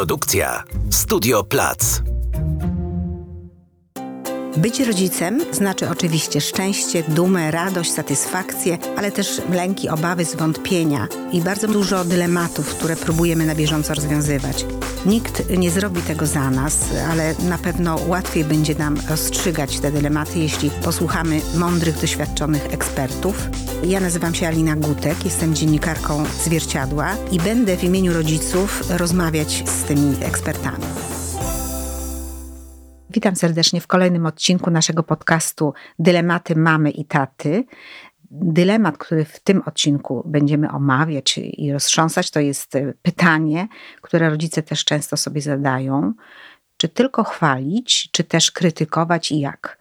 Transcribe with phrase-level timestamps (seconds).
[0.00, 2.02] Produkcja Studio Plac.
[4.56, 11.68] Być rodzicem znaczy oczywiście szczęście, dumę, radość, satysfakcję, ale też lęki, obawy, zwątpienia i bardzo
[11.68, 14.64] dużo dylematów, które próbujemy na bieżąco rozwiązywać.
[15.06, 16.78] Nikt nie zrobi tego za nas,
[17.10, 23.36] ale na pewno łatwiej będzie nam rozstrzygać te dylematy, jeśli posłuchamy mądrych, doświadczonych ekspertów.
[23.84, 29.84] Ja nazywam się Alina Gutek, jestem dziennikarką Zwierciadła i będę w imieniu rodziców rozmawiać z
[29.84, 30.84] tymi ekspertami.
[33.10, 37.64] Witam serdecznie w kolejnym odcinku naszego podcastu Dylematy mamy i taty.
[38.30, 43.68] Dylemat, który w tym odcinku będziemy omawiać i roztrząsać, to jest pytanie,
[44.02, 46.12] które rodzice też często sobie zadają:
[46.76, 49.79] czy tylko chwalić, czy też krytykować i jak?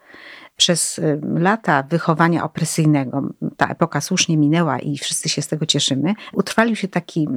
[0.60, 6.14] Przez y, lata wychowania opresyjnego, ta epoka słusznie minęła i wszyscy się z tego cieszymy,
[6.34, 7.28] utrwalił się taki,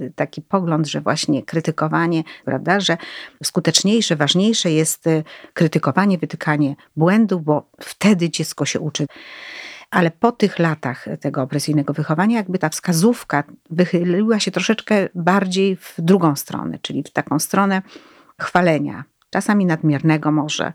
[0.00, 2.96] y, taki pogląd, że właśnie krytykowanie, prawda, że
[3.44, 9.06] skuteczniejsze, ważniejsze jest y, krytykowanie, wytykanie błędów, bo wtedy dziecko się uczy.
[9.90, 15.94] Ale po tych latach tego opresyjnego wychowania, jakby ta wskazówka wychyliła się troszeczkę bardziej w
[15.98, 17.82] drugą stronę, czyli w taką stronę
[18.40, 19.04] chwalenia,
[19.36, 20.72] czasami nadmiernego może,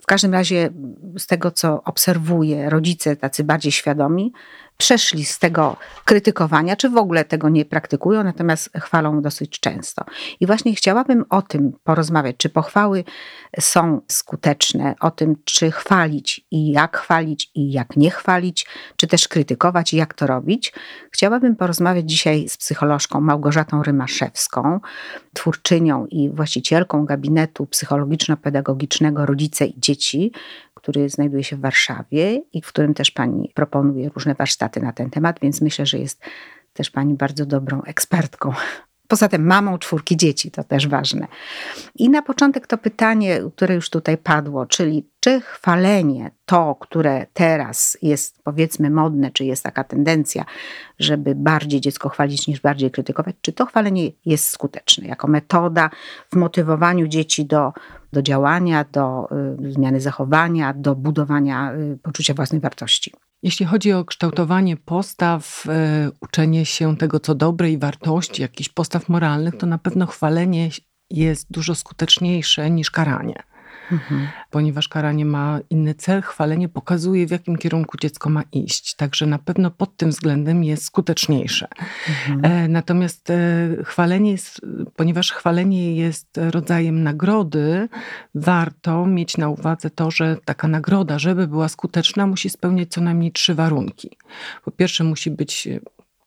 [0.00, 0.70] w każdym razie,
[1.18, 4.32] z tego co obserwuję, rodzice tacy bardziej świadomi
[4.76, 10.04] przeszli z tego krytykowania, czy w ogóle tego nie praktykują, natomiast chwalą dosyć często.
[10.40, 13.04] I właśnie chciałabym o tym porozmawiać, czy pochwały
[13.60, 19.28] są skuteczne, o tym, czy chwalić i jak chwalić i jak nie chwalić, czy też
[19.28, 20.72] krytykować i jak to robić.
[21.10, 24.80] Chciałabym porozmawiać dzisiaj z psycholożką Małgorzatą Rymaszewską,
[25.32, 30.32] twórczynią i właścicielką gabinetu psychologiczno-pedagogicznego Rodzice i Dzieci,
[30.74, 35.10] który znajduje się w Warszawie i w którym też pani proponuje różne warsztaty na ten
[35.10, 36.20] temat, więc myślę, że jest
[36.72, 38.52] też pani bardzo dobrą ekspertką
[39.12, 41.26] Poza tym mamą czwórki dzieci, to też ważne.
[41.94, 47.98] I na początek to pytanie, które już tutaj padło, czyli czy chwalenie to, które teraz
[48.02, 50.44] jest powiedzmy modne, czy jest taka tendencja,
[50.98, 55.90] żeby bardziej dziecko chwalić niż bardziej krytykować, czy to chwalenie jest skuteczne jako metoda
[56.30, 57.72] w motywowaniu dzieci do,
[58.12, 59.28] do działania, do
[59.62, 63.12] y, zmiany zachowania, do budowania y, poczucia własnej wartości?
[63.42, 69.08] Jeśli chodzi o kształtowanie postaw, e, uczenie się tego, co dobre i wartości, jakichś postaw
[69.08, 70.70] moralnych, to na pewno chwalenie
[71.10, 73.42] jest dużo skuteczniejsze niż karanie.
[73.92, 74.28] Mhm.
[74.50, 78.94] Ponieważ karanie ma inny cel, chwalenie pokazuje, w jakim kierunku dziecko ma iść.
[78.94, 81.68] Także na pewno pod tym względem jest skuteczniejsze.
[82.08, 82.52] Mhm.
[82.52, 83.36] E, natomiast e,
[83.84, 84.60] chwalenie jest,
[84.96, 87.88] ponieważ chwalenie jest rodzajem nagrody,
[88.34, 93.32] warto mieć na uwadze to, że taka nagroda, żeby była skuteczna, musi spełniać co najmniej
[93.32, 94.10] trzy warunki.
[94.64, 95.68] Po pierwsze, musi być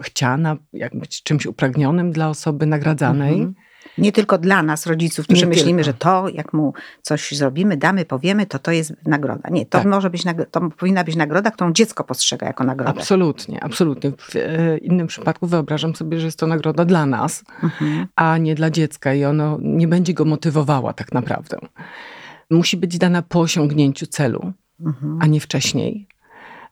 [0.01, 3.33] chciana, jak być czymś upragnionym dla osoby nagradzanej.
[3.33, 3.55] Mhm.
[3.97, 5.91] Nie tylko dla nas, rodziców, którzy nie myślimy, tylko.
[5.91, 9.49] że to, jak mu coś zrobimy, damy, powiemy, to to jest nagroda.
[9.49, 9.87] Nie, to tak.
[9.87, 12.99] może być, to powinna być nagroda, którą dziecko postrzega jako nagrodę.
[12.99, 14.11] Absolutnie, absolutnie.
[14.17, 18.07] W e, innym przypadku wyobrażam sobie, że jest to nagroda dla nas, mhm.
[18.15, 21.57] a nie dla dziecka i ono nie będzie go motywowała tak naprawdę.
[22.49, 25.17] Musi być dana po osiągnięciu celu, mhm.
[25.21, 26.07] a nie wcześniej.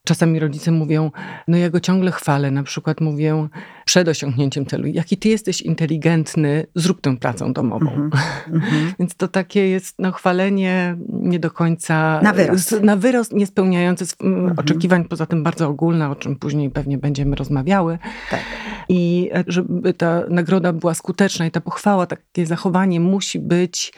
[0.07, 1.11] Czasami rodzice mówią,
[1.47, 3.47] no ja go ciągle chwalę, na przykład mówię
[3.85, 7.91] przed osiągnięciem celu, jaki ty jesteś inteligentny, zrób tę pracę domową.
[7.91, 8.09] Mm
[8.49, 8.93] -hmm.
[8.99, 12.19] Więc to takie jest no, chwalenie nie do końca...
[12.23, 12.81] Na wyrost.
[12.81, 14.59] Na wyrost, niespełniające mm -hmm.
[14.59, 17.97] oczekiwań, poza tym bardzo ogólne, o czym później pewnie będziemy rozmawiały.
[18.31, 18.39] Tak.
[18.89, 23.93] I żeby ta nagroda była skuteczna i ta pochwała, takie zachowanie musi być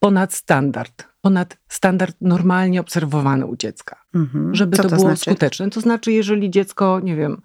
[0.00, 4.54] ponad standard ponad standard normalnie obserwowany u dziecka, mhm.
[4.54, 5.20] żeby to, to, było znaczy?
[5.20, 5.70] skuteczne.
[5.70, 7.42] To znaczy, jeżeli dziecko, nie wiem,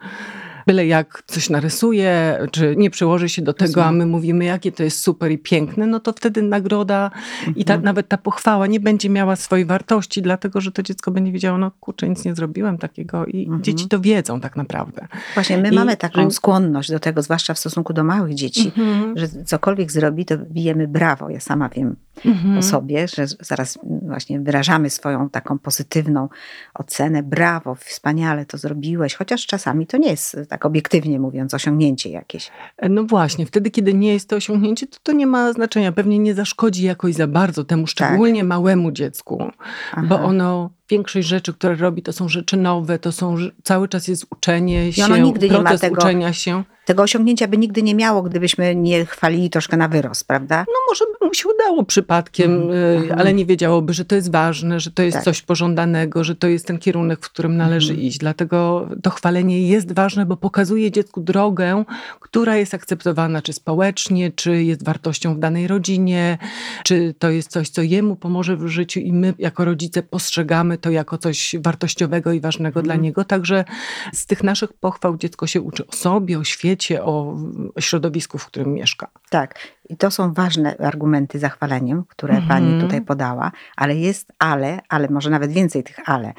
[0.67, 4.83] byle jak coś narysuje, czy nie przyłoży się do tego, a my mówimy, jakie to
[4.83, 7.55] jest super i piękne, no to wtedy nagroda mhm.
[7.55, 7.85] i ta, mhm.
[7.85, 11.71] nawet ta pochwała nie będzie miała swojej wartości, dlatego że to dziecko będzie wiedziało, no
[11.79, 13.63] kurczę, nic nie zrobiłem takiego i mhm.
[13.63, 15.07] dzieci to wiedzą tak naprawdę.
[15.33, 19.17] Właśnie my I, mamy taką skłonność do tego, zwłaszcza w stosunku do małych dzieci, mhm.
[19.17, 21.29] że cokolwiek zrobi, to bijemy brawo.
[21.29, 21.95] Ja sama wiem
[22.25, 22.57] mhm.
[22.57, 26.29] o sobie, że zaraz właśnie wyrażamy swoją taką pozytywną
[26.73, 27.23] ocenę.
[27.23, 32.51] Brawo, wspaniale to zrobiłeś, chociaż czasami to nie jest tak obiektywnie mówiąc, osiągnięcie jakieś.
[32.89, 35.91] No właśnie, wtedy, kiedy nie jest to osiągnięcie, to to nie ma znaczenia.
[35.91, 38.49] Pewnie nie zaszkodzi jakoś za bardzo temu, szczególnie tak.
[38.49, 39.43] małemu dziecku,
[39.91, 40.05] Aha.
[40.09, 44.25] bo ono większość rzeczy, które robi, to są rzeczy nowe, to są cały czas jest
[44.31, 46.63] uczenie się, I ono nigdy proces nie ma tego, uczenia się.
[46.85, 50.65] Tego osiągnięcia by nigdy nie miało, gdybyśmy nie chwalili troszkę na wyrost, prawda?
[50.67, 53.19] No może by mu się udało przypadkiem, Mhm.
[53.19, 55.23] ale nie wiedziałoby, że to jest ważne, że to jest Tak.
[55.23, 58.07] coś pożądanego, że to jest ten kierunek, w którym należy Mhm.
[58.07, 58.17] iść.
[58.17, 61.83] Dlatego to chwalenie jest ważne, bo pokazuje dziecku drogę,
[62.19, 66.37] która jest akceptowana czy społecznie, czy jest wartością w danej rodzinie,
[66.83, 70.89] czy to jest coś, co jemu pomoże w życiu i my jako rodzice postrzegamy to
[70.91, 73.01] jako coś wartościowego i ważnego dla Mhm.
[73.03, 73.23] niego.
[73.23, 73.65] Także
[74.13, 78.45] z tych naszych pochwał dziecko się uczy o sobie, o świecie, o o środowisku, w
[78.45, 79.07] którym mieszka.
[79.29, 79.59] Tak.
[79.89, 82.47] I to są ważne argumenty za chwaleniem, które Mhm.
[82.49, 86.33] pani tutaj podała, ale jest ale, ale może nawet więcej tych ale,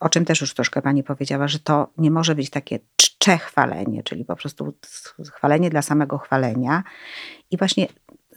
[0.00, 4.02] o czym też już troszkę pani powiedziała, że to nie może być takie czcze chwalenie,
[4.02, 4.74] czyli po prostu
[5.34, 6.82] chwalenie dla samego chwalenia.
[7.50, 7.86] I właśnie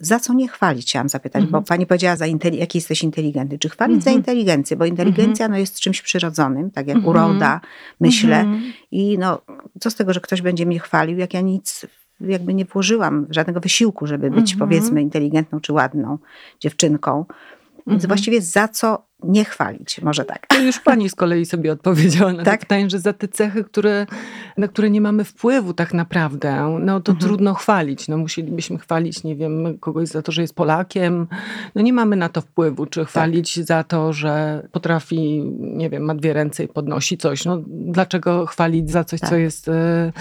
[0.00, 1.62] za co nie chwalić, chciałam zapytać, Mhm.
[1.62, 3.58] bo pani powiedziała, za jaki jesteś inteligentny.
[3.58, 4.16] Czy chwalić za Mhm.
[4.16, 4.76] inteligencję?
[4.76, 7.10] Bo inteligencja no, jest czymś przyrodzonym, tak jak Mhm.
[7.10, 7.60] uroda,
[8.00, 8.40] myślę.
[8.40, 8.72] Mhm.
[8.90, 9.40] I no,
[9.80, 11.86] co z tego, że ktoś będzie mnie chwalił, jak ja nic
[12.20, 14.58] jakby nie włożyłam żadnego wysiłku, żeby być Mhm.
[14.58, 16.18] powiedzmy inteligentną czy ładną
[16.60, 17.24] dziewczynką.
[17.86, 18.08] Więc Mhm.
[18.08, 20.46] właściwie za co nie chwalić, może tak.
[20.46, 22.60] To już pani z kolei sobie odpowiedziała na Tak?
[22.60, 24.06] to pytanie, że za te cechy, które,
[24.58, 27.28] na które nie mamy wpływu tak naprawdę, no to Mhm.
[27.28, 28.08] trudno chwalić.
[28.08, 31.26] No musielibyśmy chwalić, nie wiem, kogoś za to, że jest Polakiem.
[31.74, 32.86] No nie mamy na to wpływu.
[32.86, 32.92] Tak.
[32.94, 37.44] Czy chwalić za to, że potrafi, nie wiem, ma dwie ręce i podnosi coś.
[37.44, 39.30] No dlaczego chwalić za coś, Tak.
[39.30, 40.12] co jest e,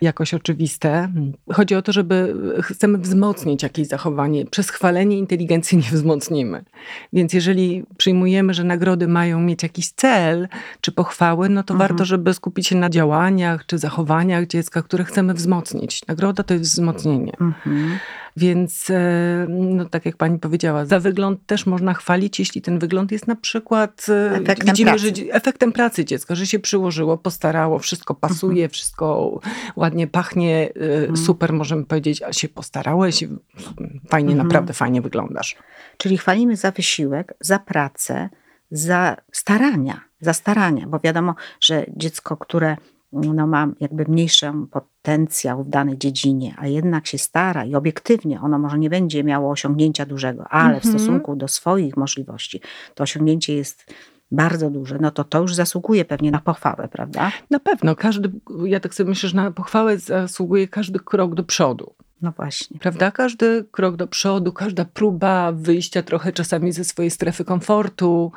[0.00, 1.08] jakoś oczywiste?
[1.52, 4.46] Chodzi o to, żeby chcemy wzmocnić jakieś zachowanie.
[4.46, 6.64] Przez chwalenie inteligencji nie wzmocnimy.
[7.12, 10.48] Więc jeżeli przyjmujemy, że nagrody mają mieć jakiś cel
[10.80, 11.88] czy pochwały, no to Mhm.
[11.88, 16.06] warto, żeby skupić się na działaniach czy zachowaniach dziecka, które chcemy wzmocnić.
[16.06, 17.32] Nagroda to jest wzmocnienie.
[17.40, 17.98] Mhm.
[18.36, 23.12] Więc, e, no tak jak pani powiedziała, za wygląd też można chwalić, jeśli ten wygląd
[23.12, 25.06] jest na przykład e, Efektem widzimy, pracy.
[25.16, 29.40] że efektem pracy dziecka, że się przyłożyło, postarało, wszystko pasuje, wszystko
[29.76, 31.16] ładnie pachnie, e, Mhm.
[31.16, 33.24] super możemy powiedzieć, a się postarałeś,
[34.08, 34.48] fajnie, Mhm.
[34.48, 35.56] naprawdę fajnie wyglądasz.
[35.96, 38.28] Czyli chwalimy za wysiłek, za pracę,
[38.70, 42.76] za starania, za starania, bo wiadomo, że dziecko, które
[43.12, 48.58] no, ma jakby mniejszy potencjał w danej dziedzinie, a jednak się stara i obiektywnie ono
[48.58, 50.98] może nie będzie miało osiągnięcia dużego, ale w Mhm.
[50.98, 52.60] stosunku do swoich możliwości
[52.94, 53.94] to osiągnięcie jest
[54.32, 57.32] bardzo duże, no to to już zasługuje pewnie na pochwałę, prawda?
[57.50, 58.30] Na pewno, każdy,
[58.64, 61.94] ja tak sobie myślę, że na pochwałę zasługuje każdy krok do przodu.
[62.22, 62.78] No właśnie.
[62.78, 63.10] Prawda?
[63.10, 68.32] Każdy krok do przodu, każda próba wyjścia trochę czasami ze swojej strefy komfortu.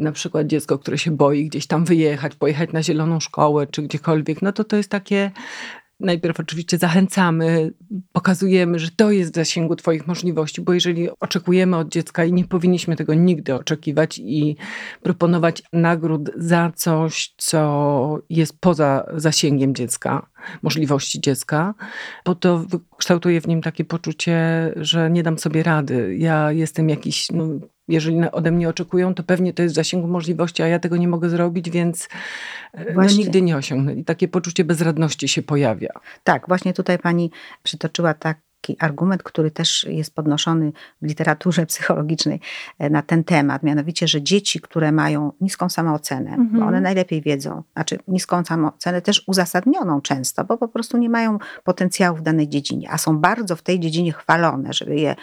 [0.00, 4.42] Na przykład dziecko, które się boi gdzieś tam wyjechać, pojechać na zieloną szkołę czy gdziekolwiek,
[4.42, 5.30] no to to jest takie.
[6.02, 7.72] Najpierw oczywiście zachęcamy,
[8.12, 12.44] pokazujemy, że to jest w zasięgu Twoich możliwości, bo jeżeli oczekujemy od dziecka i nie
[12.44, 14.56] powinniśmy tego nigdy oczekiwać i
[15.02, 20.26] proponować nagród za coś, co jest poza zasięgiem dziecka,
[20.62, 21.74] możliwości dziecka,
[22.24, 24.36] bo to wykształtuje w nim takie poczucie,
[24.76, 26.16] że nie dam sobie rady.
[26.18, 27.44] Ja jestem jakiś, no,
[27.92, 31.08] jeżeli ode mnie oczekują, to pewnie to jest w zasięgu możliwości, a ja tego nie
[31.08, 32.08] mogę zrobić, więc
[32.74, 33.94] e, no, nigdy nie osiągnę.
[33.94, 35.90] I takie poczucie bezradności się pojawia.
[36.24, 37.30] Tak, właśnie tutaj pani
[37.62, 40.72] przytoczyła taki argument, który też jest podnoszony
[41.02, 42.40] w literaturze psychologicznej
[42.78, 46.60] e, na ten temat, mianowicie, że dzieci, które mają niską samoocenę, Mhm.
[46.60, 51.38] bo one najlepiej wiedzą, znaczy niską samoocenę też uzasadnioną często, bo po prostu nie mają
[51.64, 55.14] potencjału w danej dziedzinie, a są bardzo w tej dziedzinie chwalone, żeby je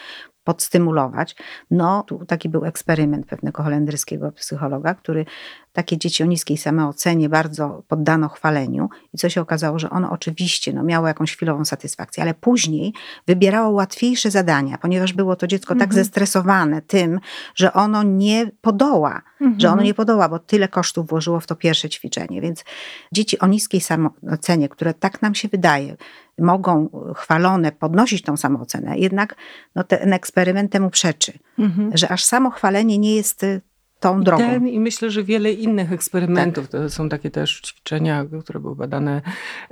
[0.49, 1.35] podstymulować.
[1.71, 5.25] No, tu taki był eksperyment pewnego holenderskiego psychologa, który
[5.73, 10.73] takie dzieci o niskiej samoocenie bardzo poddano chwaleniu i co się okazało, że ono oczywiście
[10.73, 12.93] no, miało jakąś chwilową satysfakcję, ale później
[13.27, 16.03] wybierało łatwiejsze zadania, ponieważ było to dziecko tak Mhm.
[16.03, 17.19] zestresowane tym,
[17.55, 19.21] że ono nie podoła,
[19.57, 22.41] że ono nie podoła, bo tyle kosztów włożyło w to pierwsze ćwiczenie.
[22.41, 22.63] Więc
[23.11, 25.97] dzieci o niskiej samoocenie, które tak nam się wydaje,
[26.39, 29.35] mogą chwalone podnosić tą samoocenę, jednak
[29.75, 31.97] no, ten eksperyment temu przeczy, Mhm.
[31.97, 33.61] że aż samo chwalenie nie jest y,
[33.99, 34.43] tą drogą.
[34.43, 36.69] Ten i myślę, że wiele innych eksperymentów.
[36.69, 39.21] To są takie też ćwiczenia, które były badane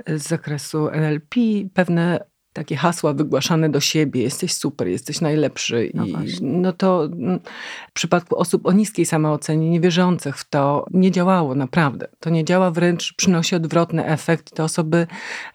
[0.06, 1.36] z zakresu NLP.
[1.74, 2.20] Pewne
[2.58, 4.22] takie hasła wygłaszane do siebie.
[4.22, 5.90] Jesteś super, jesteś najlepszy.
[5.94, 6.48] No I właśnie.
[6.50, 7.40] no to mm,
[7.88, 12.08] w przypadku osób o niskiej samoocenie, niewierzących w to, nie działało naprawdę.
[12.20, 14.54] To nie działa, wręcz przynosi odwrotny efekt.
[14.54, 15.06] Te osoby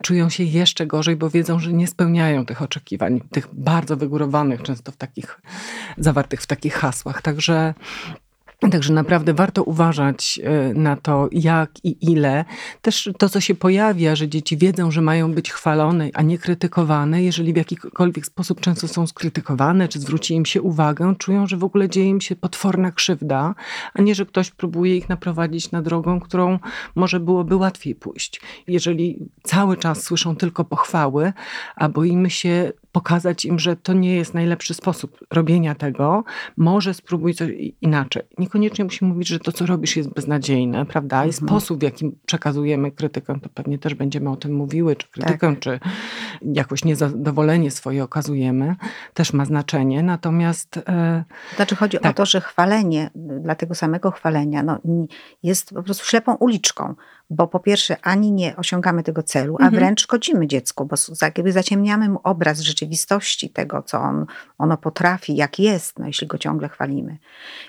[0.03, 4.91] czują się jeszcze gorzej, bo wiedzą, że nie spełniają tych oczekiwań, tych bardzo wygórowanych, często
[4.91, 5.41] w takich,
[5.98, 7.22] zawartych w takich hasłach.
[7.22, 7.74] Także
[8.72, 12.46] Także naprawdę warto uważać e, na to, jak i ile.
[12.82, 17.24] Też to, co się pojawia, że dzieci wiedzą, że mają być chwalone, a nie krytykowane.
[17.24, 21.63] Jeżeli w jakikolwiek sposób często są skrytykowane, czy zwróci im się uwagę, czują, że w
[21.63, 23.55] ogóle dzieje im się potworna krzywda,
[23.93, 26.60] a nie, że ktoś próbuje ich naprowadzić na drogą, którą
[26.96, 28.41] może byłoby łatwiej pójść.
[28.67, 31.34] Jeżeli cały czas słyszą tylko pochwały,
[31.75, 36.23] a boimy się pokazać im, że to nie jest najlepszy sposób robienia tego,
[36.57, 38.23] może spróbuj coś inaczej.
[38.38, 41.25] Niekoniecznie musimy mówić, że to, co robisz, jest beznadziejne, prawda?
[41.25, 41.47] I mhm.
[41.47, 45.59] sposób, w jakim przekazujemy krytykę, to pewnie też będziemy o tym mówiły, czy krytykę, tak.
[45.59, 45.79] czy
[46.41, 48.75] jakoś niezadowolenie swoje okazujemy,
[49.13, 50.03] też ma znaczenie.
[50.03, 50.77] Natomiast.
[50.77, 51.23] E,
[51.55, 52.12] znaczy, chodzi tak.
[52.12, 54.77] o to, że chwalenie, dla tego samego chwalenia, no,
[55.43, 56.95] jest po prostu ślepą uliczką
[57.33, 59.75] bo po pierwsze ani nie osiągamy tego celu, a mhm.
[59.75, 64.25] wręcz szkodzimy dziecku, bo jakby zaciemniamy mu obraz rzeczywistości tego, co on,
[64.57, 67.17] ono potrafi, jak jest, no jeśli go ciągle chwalimy.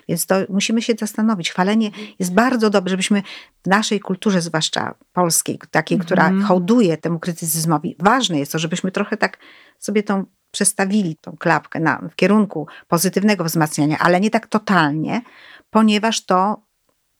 [0.09, 1.51] Więc to musimy się zastanowić.
[1.51, 3.23] Chwalenie jest bardzo dobre, żebyśmy
[3.63, 6.43] w naszej kulturze, zwłaszcza polskiej, takiej, która mhm.
[6.43, 9.37] hołduje temu krytycyzmowi, ważne jest to, żebyśmy trochę tak
[9.79, 15.21] sobie tą przestawili tą klapkę na, w kierunku pozytywnego wzmacniania, ale nie tak totalnie,
[15.69, 16.65] ponieważ to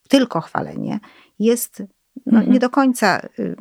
[0.09, 0.99] tylko chwalenie
[1.39, 1.83] jest
[2.25, 2.59] no, nie mhm.
[2.59, 3.55] do końca y,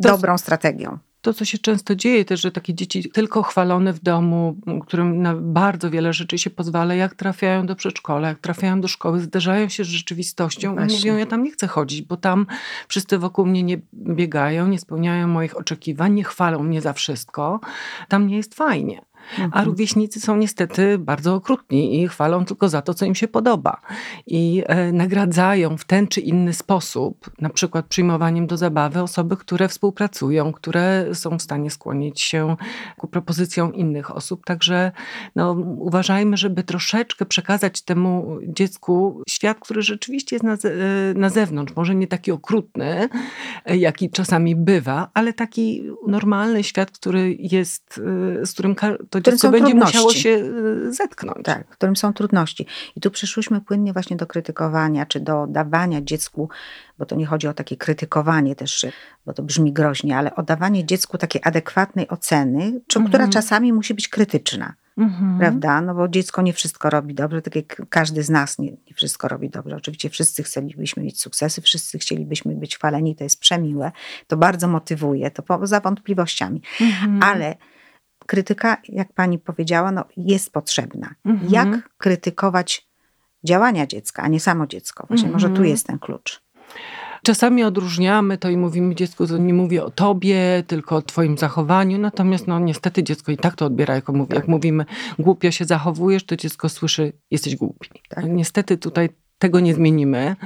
[0.00, 4.56] dobrą strategią to, co się często dzieje też, że takie dzieci tylko chwalone w domu,
[4.86, 9.20] którym na bardzo wiele rzeczy się pozwala, jak trafiają do przedszkola, jak trafiają do szkoły,
[9.20, 10.94] zderzają się z rzeczywistością Właśnie.
[10.94, 12.46] i mówią, ja tam nie chcę chodzić, bo tam
[12.88, 17.60] wszyscy wokół mnie nie biegają, nie spełniają moich oczekiwań, nie chwalą mnie za wszystko,
[18.08, 19.00] tam nie jest fajnie.
[19.30, 19.50] Mhm.
[19.54, 23.80] A rówieśnicy są niestety bardzo okrutni i chwalą tylko za to, co im się podoba.
[24.26, 29.68] I e, nagradzają w ten czy inny sposób, na przykład przyjmowaniem do zabawy osoby, które
[29.68, 32.56] współpracują, które są w stanie skłonić się
[32.96, 34.44] ku propozycjom innych osób.
[34.44, 34.92] Także
[35.36, 40.58] no, uważajmy, żeby troszeczkę przekazać temu dziecku świat, który rzeczywiście jest na, e,
[41.14, 41.76] na zewnątrz.
[41.76, 43.08] Może nie taki okrutny,
[43.64, 48.00] e, jaki czasami bywa, ale taki normalny świat, który jest,
[48.42, 48.74] e, z którym
[49.10, 49.96] to to dziecko będzie trudności.
[49.96, 51.44] musiało się y, zetknąć.
[51.44, 52.66] Tak, w którym są trudności.
[52.96, 56.48] I tu przyszłyśmy płynnie właśnie do krytykowania, czy do dawania dziecku,
[56.98, 58.86] bo to nie chodzi o takie krytykowanie też,
[59.26, 63.08] bo to brzmi groźnie, ale o dawanie dziecku takiej adekwatnej oceny, czy, mhm.
[63.08, 64.74] która czasami musi być krytyczna.
[64.98, 65.38] Mhm.
[65.38, 65.80] Prawda?
[65.80, 69.28] No bo dziecko nie wszystko robi dobrze, tak jak każdy z nas nie, nie, wszystko
[69.28, 69.76] robi dobrze.
[69.76, 73.92] Oczywiście wszyscy chcielibyśmy mieć sukcesy, wszyscy chcielibyśmy być chwaleni, to jest przemiłe,
[74.26, 76.62] to bardzo motywuje, to poza wątpliwościami.
[76.80, 77.22] Mhm.
[77.22, 77.56] Ale
[78.28, 81.14] krytyka, jak pani powiedziała, no, jest potrzebna.
[81.24, 81.52] Mhm.
[81.52, 82.88] Jak krytykować
[83.44, 85.06] działania dziecka, a nie samo dziecko?
[85.08, 85.32] Właśnie mhm.
[85.32, 86.42] może tu jest ten klucz.
[87.22, 91.98] Czasami odróżniamy to i mówimy dziecku, że nie mówię o tobie, tylko o twoim zachowaniu,
[91.98, 94.38] natomiast no niestety dziecko i tak to odbiera, jak, mówi, tak.
[94.38, 94.84] jak mówimy
[95.18, 97.88] głupio się zachowujesz, to dziecko słyszy jesteś głupi.
[98.08, 98.24] Tak.
[98.28, 100.36] Niestety tutaj tego nie zmienimy.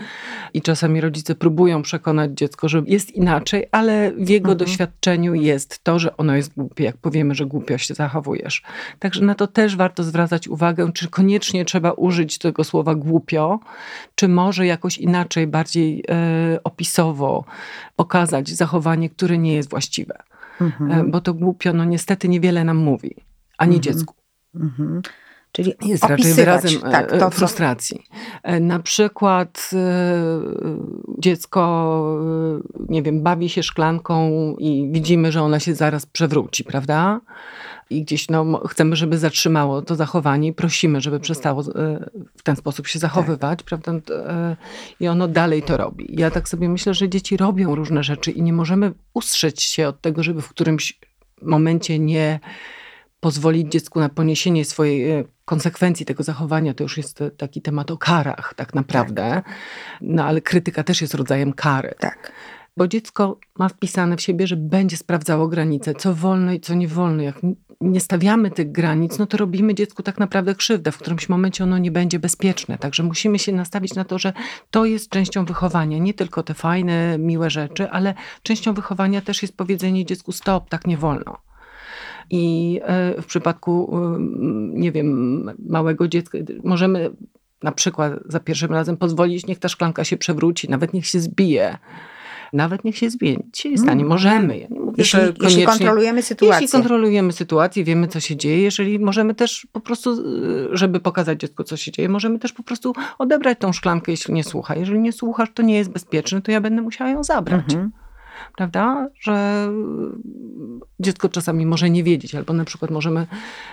[0.54, 4.58] I czasami rodzice próbują przekonać dziecko, że jest inaczej, ale w jego mhm.
[4.58, 8.62] doświadczeniu jest to, że ono jest głupie, jak powiemy, że głupio się zachowujesz.
[8.99, 13.61] Także na to też warto zwracać uwagę, czy koniecznie trzeba użyć tego słowa głupio,
[14.14, 17.44] czy może jakoś inaczej, bardziej e, opisowo
[17.96, 20.22] pokazać zachowanie, które nie jest właściwe.
[20.61, 20.92] Mhm.
[20.92, 23.14] E, bo to głupio, no niestety niewiele nam mówi,
[23.58, 23.82] ani mhm.
[23.82, 24.14] dziecku.
[24.54, 25.02] Mhm.
[25.52, 28.02] Czyli jest raczej wyrazem tak, e, to, frustracji.
[28.42, 28.61] Co...
[28.61, 29.78] Na przykład e,
[31.18, 32.18] dziecko,
[32.80, 37.21] e, nie wiem, bawi się szklanką i widzimy, że ona się zaraz przewróci, prawda?
[37.90, 41.62] I gdzieś no, chcemy, żeby zatrzymało to zachowanie i prosimy, żeby przestało
[42.37, 43.66] w ten sposób się zachowywać, tak.
[43.66, 43.92] prawda?
[45.00, 46.06] I ono dalej to robi.
[46.09, 50.00] Ja tak sobie myślę, że dzieci robią różne rzeczy i nie możemy ustrzec się od
[50.00, 50.99] tego, żeby w którymś
[51.42, 52.40] momencie nie
[53.23, 57.97] pozwolić dziecku na poniesienie swojej e, konsekwencji tego zachowania, to już jest taki temat o
[57.97, 59.23] karach tak naprawdę.
[59.23, 59.45] Tak.
[60.00, 61.95] No ale krytyka też jest rodzajem kary.
[61.99, 62.33] Tak.
[62.76, 66.88] Bo dziecko ma wpisane w siebie, że będzie sprawdzało granice, co wolno i co nie
[66.88, 67.23] wolno.
[67.23, 67.37] Jak
[67.81, 70.93] nie stawiamy tych granic, no to robimy dziecku tak naprawdę krzywdę.
[70.93, 72.79] W którymś momencie ono nie będzie bezpieczne.
[72.79, 74.33] Także musimy się nastawić na to, że
[74.71, 75.99] to jest częścią wychowania.
[75.99, 80.87] Nie tylko te fajne, miłe rzeczy, ale częścią wychowania też jest powiedzenie dziecku stop, tak
[80.87, 81.51] nie wolno.
[82.35, 83.99] I e, w przypadku,
[84.73, 87.11] nie wiem, małego dziecka, możemy
[87.62, 91.79] na przykład za pierwszym razem pozwolić, niech ta szklanka się przewróci, nawet niech się zbije.
[92.53, 93.43] Nawet niech się zbije.
[93.55, 94.05] Się nie stanie.
[94.05, 94.59] Możemy.
[94.59, 96.62] Ja nie mówię, jeśli, że jeśli kontrolujemy sytuację.
[96.62, 98.62] Jeśli kontrolujemy sytuację, wiemy, co się dzieje.
[98.62, 102.62] Jeżeli możemy też po prostu, e, żeby pokazać dziecku, co się dzieje, możemy też po
[102.62, 104.77] prostu odebrać tą szklankę, jeśli nie słucha.
[104.77, 107.67] Jeżeli nie słuchasz, to nie jest bezpieczne, to ja będę musiała ją zabrać.
[107.67, 107.89] -hmm.
[108.56, 109.08] Prawda?
[109.20, 109.68] Że
[111.00, 113.26] dziecko czasami może nie wiedzieć, albo na przykład możemy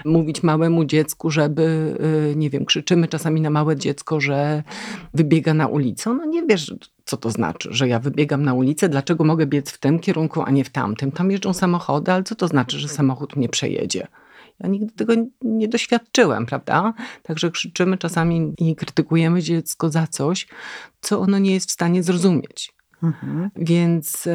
[0.05, 1.95] mówić małemu dziecku, żeby,
[2.31, 4.63] y, nie wiem, krzyczymy czasami na małe dziecko, że
[5.13, 6.13] wybiega na ulicę.
[6.13, 6.73] No nie wiesz,
[7.05, 10.51] co to znaczy, że ja wybiegam na ulicę, dlaczego mogę biec w tym kierunku, a
[10.51, 11.11] nie w tamtym.
[11.11, 14.07] Tam jeżdżą samochody, ale co to znaczy, że samochód mnie przejedzie?
[14.59, 16.93] Ja nigdy tego nie doświadczyłem, prawda?
[17.23, 20.47] Także krzyczymy czasami i krytykujemy dziecko za coś,
[21.01, 22.78] co ono nie jest w stanie zrozumieć.
[23.03, 23.49] Mhm.
[23.55, 24.27] Więc,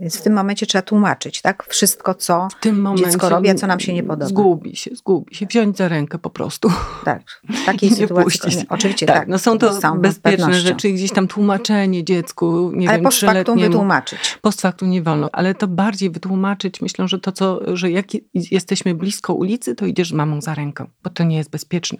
[0.00, 1.66] Więc w tym momencie trzeba tłumaczyć, tak?
[1.68, 4.26] Wszystko, co w tym momencie dziecko robi, a co nam się nie podoba.
[4.26, 5.46] Zgubi się, zgubi się.
[5.46, 6.70] Wziąć za rękę po prostu.
[7.04, 8.56] Tak, w takiej sytuacji.
[8.56, 9.16] Nie, oczywiście tak.
[9.16, 9.28] tak.
[9.28, 14.38] No są to bezpieczne rzeczy, gdzieś tam tłumaczenie dziecku, nie ale wiem, post factum wytłumaczyć.
[14.42, 18.94] Post factum nie wolno, ale to bardziej wytłumaczyć, myślę, że to, co, że jak jesteśmy
[18.94, 21.98] blisko ulicy, to idziesz z mamą za rękę, bo to nie jest bezpieczne.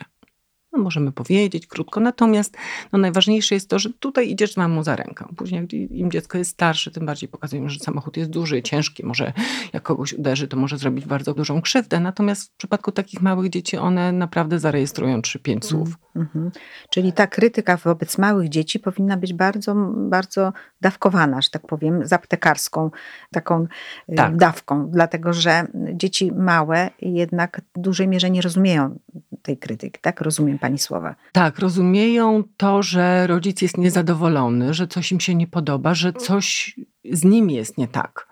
[0.78, 2.56] No, możemy powiedzieć krótko, natomiast
[2.92, 5.24] no, najważniejsze jest to, że tutaj idziesz z mamą za rękę.
[5.36, 9.32] Później, im dziecko jest starsze, tym bardziej pokazujemy, że samochód jest duży, ciężki, może
[9.72, 12.00] jak kogoś uderzy, to może zrobić bardzo dużą krzywdę.
[12.00, 15.88] Natomiast w przypadku takich małych dzieci one naprawdę zarejestrują 3-5 słów.
[16.16, 16.50] Mm -hmm.
[16.90, 22.12] Czyli ta krytyka wobec małych dzieci powinna być bardzo, bardzo dawkowana, że tak powiem, z
[22.12, 22.90] aptekarską
[23.32, 23.66] taką
[24.08, 24.36] y, tak.
[24.36, 28.98] dawką, dlatego że dzieci małe jednak w dużej mierze nie rozumieją
[29.42, 30.20] tej krytyki, tak?
[30.20, 31.14] Rozumiem pani słowa.
[31.32, 36.76] Tak, rozumieją to, że rodzic jest niezadowolony, że coś im się nie podoba, że coś
[37.12, 38.27] z nim jest nie tak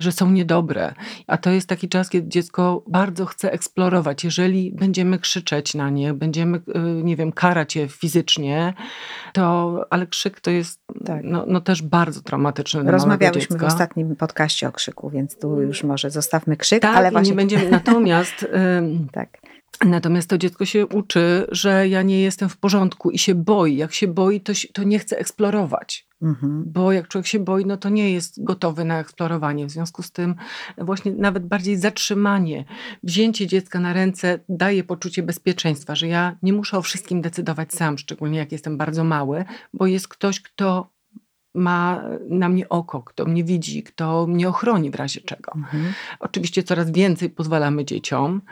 [0.00, 0.94] że są niedobre.
[1.26, 4.24] A to jest taki czas, kiedy dziecko bardzo chce eksplorować.
[4.24, 8.74] Jeżeli będziemy krzyczeć na nie, będziemy, y, nie wiem, karać je fizycznie,
[9.32, 11.20] to, ale krzyk to jest tak.
[11.24, 15.84] no, no też bardzo traumatyczny dla Rozmawiałyśmy w ostatnim podcaście o krzyku, więc tu już
[15.84, 17.30] może zostawmy krzyk, tak, ale właśnie...
[17.30, 18.46] nie będziemy, natomiast...
[19.12, 19.38] tak.
[19.84, 23.76] Natomiast to dziecko się uczy, że ja nie jestem w porządku i się boi.
[23.76, 26.05] Jak się boi, to, to nie chce eksplorować.
[26.22, 26.64] Mhm.
[26.66, 29.66] Bo jak człowiek się boi, no to nie jest gotowy na eksplorowanie.
[29.66, 30.34] W związku z tym
[30.78, 32.64] właśnie nawet bardziej zatrzymanie,
[33.02, 37.98] wzięcie dziecka na ręce daje poczucie bezpieczeństwa, że ja nie muszę o wszystkim decydować sam,
[37.98, 39.44] szczególnie jak jestem bardzo mały,
[39.74, 40.96] bo jest ktoś, kto
[41.54, 45.52] ma na mnie oko, kto mnie widzi, kto mnie ochroni w razie czego.
[45.56, 45.92] Mhm.
[46.20, 48.42] Oczywiście coraz więcej pozwalamy dzieciom.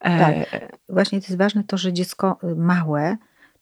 [0.00, 0.78] E, tak.
[0.88, 3.16] Właśnie to jest ważne to, że dziecko małe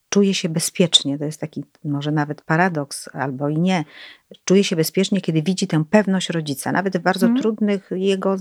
[0.09, 1.19] czuje się bezpiecznie.
[1.19, 3.85] To jest taki może nawet paradoks, albo i nie.
[4.45, 7.43] Czuje się bezpiecznie, kiedy widzi tę pewność rodzica, nawet w bardzo hmm.
[7.43, 8.37] trudnych jego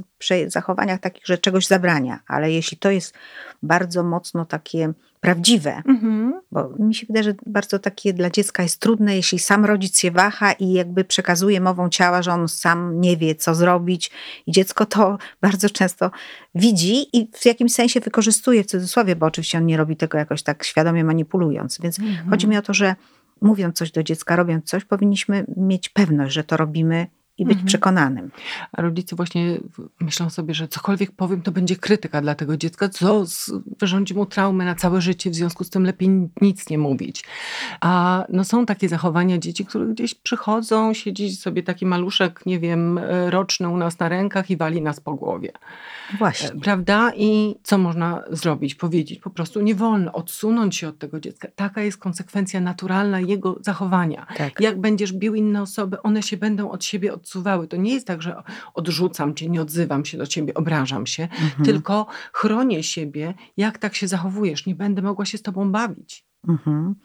[0.47, 2.19] zachowaniach, takich, że czegoś zabrania.
[2.27, 3.13] Ale jeśli to jest
[3.63, 4.93] bardzo mocno takie
[5.25, 6.31] prawdziwe, mm-hmm.
[6.51, 10.11] bo mi się wydaje, że bardzo takie dla dziecka jest trudne, jeśli sam rodzic się
[10.11, 14.11] waha i jakby przekazuje mową ciała, że on sam nie wie, co zrobić,
[14.47, 16.11] i dziecko to bardzo często
[16.55, 20.43] widzi i w jakimś sensie wykorzystuje w cudzysłowie, bo oczywiście on nie robi tego jakoś
[20.43, 21.79] tak świadomie manipulując.
[21.81, 22.29] Więc mm-hmm.
[22.29, 22.95] chodzi mi o to, że
[23.41, 27.67] mówiąc coś do dziecka, robiąc coś, powinniśmy mieć pewność, że to robimy i być mhm.
[27.67, 28.31] przekonanym.
[28.71, 29.57] A rodzice właśnie
[29.99, 33.23] myślą sobie, że cokolwiek powiem, to będzie krytyka dla tego dziecka, co
[33.79, 36.09] wyrządzi mu traumę na całe życie, w związku z tym lepiej
[36.41, 37.23] nic nie mówić.
[37.81, 42.99] A no są takie zachowania dzieci, które gdzieś przychodzą, siedzi sobie taki maluszek, nie wiem,
[43.29, 45.51] roczny u nas na rękach i wali nas po głowie.
[46.17, 46.49] Właśnie.
[46.49, 47.11] E, prawda?
[47.15, 48.75] I co można zrobić?
[48.75, 51.47] Powiedzieć po prostu nie wolno, odsunąć się od tego dziecka.
[51.55, 54.27] Taka jest konsekwencja naturalna jego zachowania.
[54.37, 54.59] Tak.
[54.59, 57.67] Jak będziesz bił inne osoby, one się będą od siebie od odsuwały.
[57.67, 61.65] To nie jest tak, że odrzucam cię, nie odzywam się do ciebie, obrażam się, mhm.
[61.65, 64.65] tylko chronię siebie, jak tak się zachowujesz.
[64.65, 66.25] Nie będę mogła się z tobą bawić.
[66.47, 66.95] Mhm.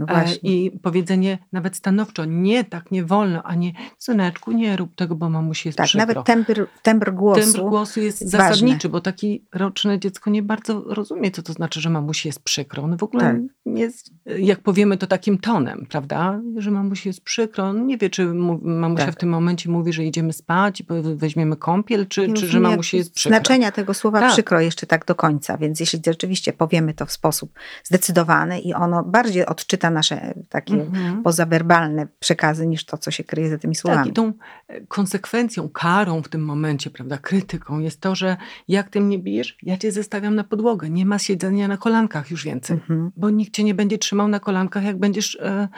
[0.00, 4.94] No e, I powiedzenie nawet stanowczo, nie, tak nie wolno, a nie, syneczku, nie rób
[4.94, 6.06] tego, bo mamusi jest tak, przykro.
[6.06, 7.40] nawet tembr, tembr głosu.
[7.40, 8.38] Tembr głosu jest ważny.
[8.38, 12.82] zasadniczy, bo taki roczne dziecko nie bardzo rozumie, co to znaczy, że mamusi jest przykro.
[12.82, 13.76] On w ogóle tak.
[13.76, 17.64] jest, jak powiemy to takim tonem, prawda, że mamusi jest przykro.
[17.64, 18.26] On nie wie, czy
[18.62, 19.14] mamusia tak.
[19.14, 20.84] w tym momencie mówi, że idziemy spać i
[21.14, 23.38] weźmiemy kąpiel, czy, czy że mamusi jest przykro.
[23.38, 24.32] Znaczenia tego słowa tak.
[24.32, 27.52] przykro jeszcze tak do końca, więc jeśli rzeczywiście powiemy to w sposób
[27.84, 31.22] zdecydowany i ono bardziej odczyta nasze takie mhm.
[31.22, 34.02] pozawerbalne przekazy niż to, co się kryje za tymi słowami.
[34.02, 34.32] Tak, i tą
[34.68, 38.36] e, konsekwencją, karą w tym momencie, prawda, krytyką jest to, że
[38.68, 40.90] jak ty mnie bijesz, ja cię zestawiam na podłogę.
[40.90, 43.10] Nie ma siedzenia na kolankach już więcej, mhm.
[43.16, 45.68] bo nikt cię nie będzie trzymał na kolankach, jak będziesz e,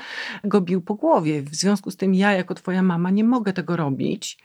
[0.45, 1.43] go bił po głowie.
[1.43, 4.39] W związku z tym ja, jako twoja mama, nie mogę tego robić,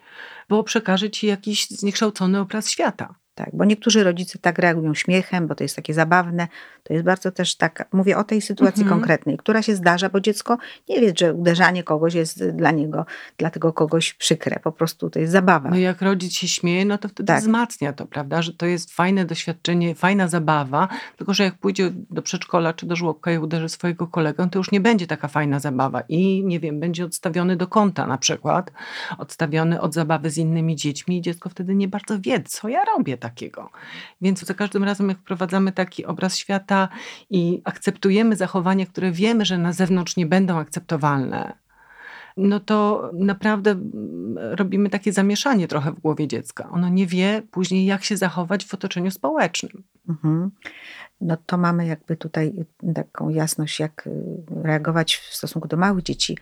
[0.49, 3.15] bo przekażę ci jakiś zniekształcony obraz świata.
[3.37, 6.47] Tak, bo niektórzy rodzice tak reagują śmiechem, bo to jest takie zabawne.
[6.83, 8.99] To jest bardzo też tak, mówię o tej sytuacji Mhm.
[8.99, 10.57] konkretnej, która się zdarza, bo dziecko
[10.89, 13.05] nie wie, że uderzanie kogoś jest dla niego,
[13.37, 14.59] dla tego kogoś przykre.
[14.59, 15.69] Po prostu to jest zabawa.
[15.69, 17.41] No jak rodzic się śmieje, no to wtedy Tak.
[17.41, 18.41] wzmacnia to, prawda?
[18.41, 22.95] Że to jest fajne doświadczenie, fajna zabawa, tylko że jak pójdzie do przedszkola czy do
[22.95, 26.79] żłobka i uderzy swojego kolegę, to już nie będzie taka fajna zabawa i nie wiem,
[26.79, 28.71] będzie odstawiony do kąta na przykład,
[29.17, 33.17] odstawiony od zabawy z innymi dziećmi i dziecko wtedy nie bardzo wie, co ja robię
[33.29, 33.69] takiego.
[34.21, 36.89] Więc za każdym razem, jak wprowadzamy taki obraz świata
[37.29, 41.53] i akceptujemy zachowania, które wiemy, że na zewnątrz nie będą akceptowalne,
[42.37, 46.69] no to naprawdę mm, robimy takie zamieszanie trochę w głowie dziecka.
[46.69, 49.83] Ono nie wie później, jak się zachować w otoczeniu społecznym.
[50.09, 50.51] Mhm.
[51.21, 52.53] No to mamy jakby tutaj
[52.95, 54.11] taką jasność, jak y,
[54.63, 56.37] reagować w stosunku do małych dzieci.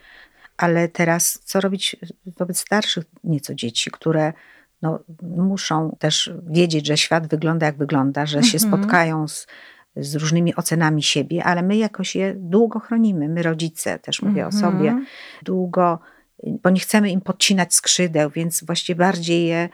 [0.58, 1.96] Ale teraz co robić
[2.26, 4.34] wobec starszych nieco dzieci, które
[4.82, 8.74] no, muszą też wiedzieć, że świat wygląda jak wygląda, że się Mhm.
[8.74, 9.48] spotkają z,
[9.96, 13.30] z różnymi ocenami siebie, ale my jakoś je długo chronimy.
[13.30, 15.06] My rodzice, też mówię o sobie, Mhm.
[15.44, 16.00] długo,
[16.64, 19.70] bo nie chcemy im podcinać skrzydeł, więc właściwie bardziej je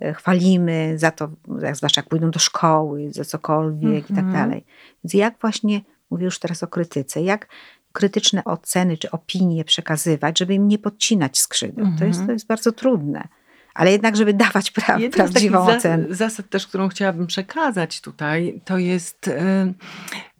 [0.00, 1.30] e, chwalimy za to,
[1.62, 4.32] jak- zwłaszcza jak pójdą do szkoły, za cokolwiek i tak Mhm.
[4.32, 4.64] dalej.
[5.04, 5.80] Więc jak właśnie,
[6.10, 7.48] mówię już teraz o krytyce, jak
[7.92, 11.86] krytyczne oceny czy opinie przekazywać, żeby im nie podcinać skrzydeł.
[11.98, 13.28] To, jest, to jest bardzo trudne.
[13.74, 16.06] Ale jednak, żeby dawać pra- Jedna z prawdziwą takich ocenę.
[16.08, 19.72] za, zasad też, którą chciałabym przekazać tutaj, to jest e,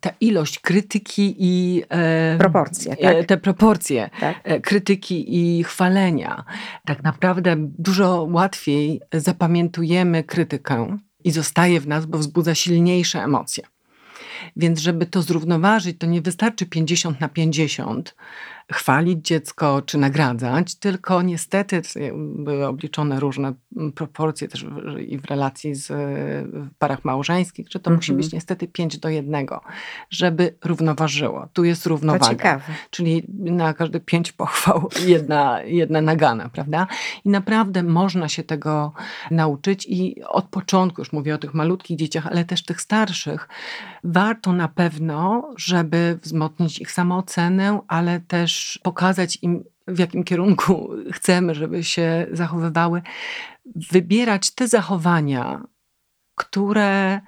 [0.00, 3.26] ta ilość krytyki i e, Proporcje, e, tak?
[3.26, 4.40] te proporcje Tak?
[4.44, 6.44] e, krytyki i chwalenia.
[6.84, 13.64] Tak naprawdę dużo łatwiej zapamiętujemy krytykę i zostaje w nas, bo wzbudza silniejsze emocje.
[14.56, 18.14] Więc żeby to zrównoważyć, to nie wystarczy 50 na 50
[18.72, 21.82] chwalić dziecko czy nagradzać, tylko niestety
[22.14, 23.52] były obliczone różne
[23.94, 24.66] proporcje też
[25.06, 25.86] i w relacji z,
[26.52, 28.24] w parach małżeńskich, że to musi Mhm.
[28.24, 29.46] być niestety 5 do 1,
[30.10, 31.48] żeby równoważyło.
[31.52, 32.28] Tu jest To równowaga.
[32.28, 32.64] ciekawe.
[32.90, 36.86] Czyli na każde pięć pochwał jedna, jedna nagana, prawda?
[37.24, 38.92] I naprawdę można się tego
[39.30, 43.48] nauczyć i od początku, już mówię o tych malutkich dzieciach, ale też tych starszych,
[44.04, 51.54] warto na pewno, żeby wzmocnić ich samoocenę, ale też pokazać im, w jakim kierunku chcemy,
[51.54, 53.02] żeby się zachowywały,
[53.92, 55.64] wybierać te zachowania,
[56.34, 57.20] które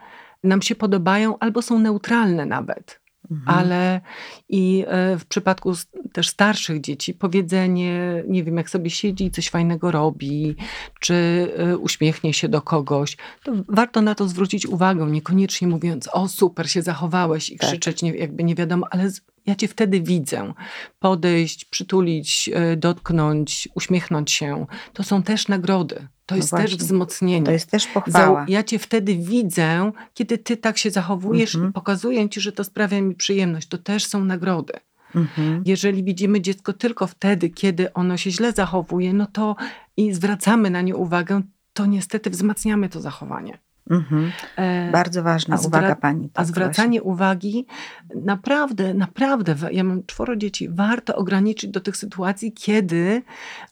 [0.45, 3.01] nam się podobają albo są neutralne nawet.
[3.31, 3.59] Mhm.
[3.59, 4.01] Ale
[4.49, 5.73] i e, w przypadku
[6.13, 10.57] też starszych dzieci, powiedzenie, nie wiem, jak sobie siedzi i coś fajnego robi,
[11.01, 11.15] czy
[11.57, 16.71] e, uśmiechnie się do kogoś, to warto na to zwrócić uwagę, niekoniecznie mówiąc, o super,
[16.71, 17.69] się zachowałeś i Tak.
[17.69, 19.11] krzyczeć, nie, jakby nie wiadomo, ale
[19.47, 20.53] ja cię wtedy widzę.
[20.99, 26.09] Podejść, przytulić, e, dotknąć, uśmiechnąć się, to są też nagrody.
[26.27, 26.77] To No jest też właśnie.
[26.79, 27.47] wzmocnienie.
[27.47, 28.47] To jest też pochwała.
[28.49, 31.71] ja cię wtedy widzę, kiedy ty tak się zachowujesz Mhm.
[31.71, 33.69] i pokazuję ci, że to sprawia mi przyjemność.
[33.69, 34.73] To też są nagrody.
[35.15, 35.63] Mhm.
[35.67, 39.57] Jeżeli widzimy dziecko tylko wtedy, kiedy ono się źle zachowuje, no to
[39.97, 43.59] i zwracamy na nie uwagę, to niestety wzmacniamy to zachowanie.
[43.91, 44.33] Mhm.
[44.57, 46.31] E, Bardzo ważna a zwra- uwaga pani.
[46.35, 47.67] a tak, zwracanie uwagi,
[48.15, 53.23] naprawdę, naprawdę, ja mam czworo dzieci, warto ograniczyć do tych sytuacji, kiedy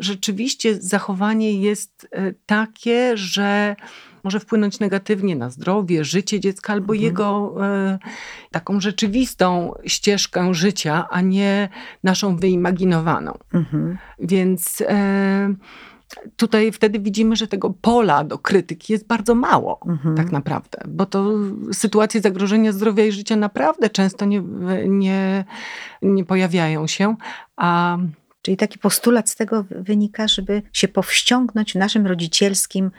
[0.01, 3.77] rzeczywiście zachowanie jest e, takie, że
[4.25, 7.03] może wpłynąć negatywnie na zdrowie, życie dziecka albo Mhm.
[7.05, 7.99] jego e,
[8.51, 11.69] taką rzeczywistą ścieżkę życia, a nie
[12.05, 13.39] naszą wyimaginowaną.
[13.55, 13.99] Mhm.
[14.19, 15.55] Więc e,
[16.37, 20.17] tutaj wtedy widzimy, że tego pola do krytyki jest bardzo mało Mhm.
[20.17, 21.33] tak naprawdę, bo to
[21.73, 24.43] sytuacje zagrożenia zdrowia i życia naprawdę często nie,
[24.89, 25.45] nie,
[26.03, 27.17] nie pojawiają się,
[27.57, 27.99] a
[28.43, 32.91] Czyli taki postulat z tego wynika, żeby się powściągnąć w naszym rodzicielskim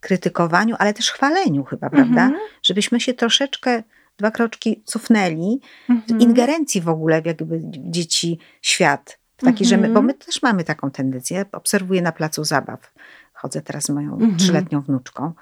[0.00, 2.22] krytykowaniu, ale też chwaleniu chyba, prawda?
[2.22, 2.34] Mhm.
[2.62, 3.82] Żebyśmy się troszeczkę,
[4.18, 6.20] dwa kroczki cofnęli w Mhm.
[6.20, 9.18] ingerencji w ogóle w jakby dzieci świat.
[9.44, 10.06] Taki, że my, bo Mhm.
[10.06, 11.44] my też mamy taką tendencję.
[11.52, 12.92] Obserwuję na placu zabaw.
[13.32, 14.36] Chodzę teraz z moją Mhm.
[14.36, 15.32] trzyletnią wnuczką.